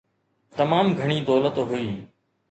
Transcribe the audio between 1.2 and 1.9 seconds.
دولت هئي.